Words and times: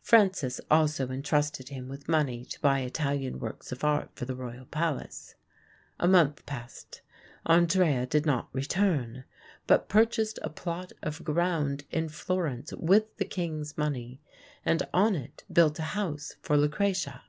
Francis 0.00 0.60
also 0.72 1.06
intrusted 1.08 1.68
him 1.68 1.88
with 1.88 2.08
money 2.08 2.44
to 2.44 2.58
buy 2.60 2.80
Italian 2.80 3.38
works 3.38 3.70
of 3.70 3.84
art 3.84 4.10
for 4.16 4.24
the 4.24 4.34
royal 4.34 4.64
palace. 4.64 5.36
A 6.00 6.08
month 6.08 6.44
passed. 6.46 7.00
Andrea 7.46 8.04
did 8.04 8.26
not 8.26 8.48
return; 8.52 9.22
but 9.68 9.88
purchased 9.88 10.40
a 10.42 10.50
plot 10.50 10.90
of 11.00 11.22
ground 11.22 11.84
in 11.92 12.08
Florence 12.08 12.72
with 12.72 13.16
the 13.18 13.24
king's 13.24 13.78
money, 13.78 14.20
and 14.66 14.82
on 14.92 15.14
it 15.14 15.44
built 15.52 15.78
a 15.78 15.82
house 15.94 16.34
for 16.42 16.56
Lucrezia. 16.56 17.22